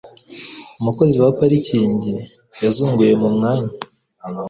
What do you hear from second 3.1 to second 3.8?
mu mwanya.